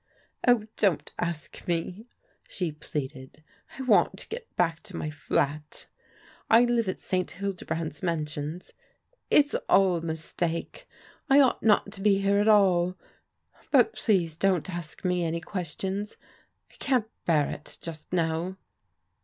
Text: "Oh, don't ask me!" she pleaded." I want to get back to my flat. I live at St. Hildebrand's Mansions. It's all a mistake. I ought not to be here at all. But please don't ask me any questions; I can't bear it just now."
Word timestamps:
"Oh, 0.47 0.65
don't 0.77 1.11
ask 1.19 1.63
me!" 1.67 2.07
she 2.49 2.71
pleaded." 2.71 3.43
I 3.77 3.83
want 3.83 4.17
to 4.17 4.27
get 4.29 4.55
back 4.55 4.79
to 4.81 4.95
my 4.95 5.11
flat. 5.11 5.85
I 6.49 6.65
live 6.65 6.87
at 6.87 6.99
St. 6.99 7.29
Hildebrand's 7.29 8.01
Mansions. 8.01 8.71
It's 9.29 9.53
all 9.69 9.97
a 9.97 10.01
mistake. 10.01 10.87
I 11.29 11.39
ought 11.39 11.61
not 11.61 11.91
to 11.91 12.01
be 12.01 12.17
here 12.17 12.39
at 12.39 12.47
all. 12.47 12.97
But 13.69 13.93
please 13.93 14.35
don't 14.37 14.71
ask 14.71 15.05
me 15.05 15.23
any 15.23 15.39
questions; 15.39 16.17
I 16.71 16.75
can't 16.79 17.05
bear 17.27 17.47
it 17.51 17.77
just 17.79 18.11
now." 18.11 18.57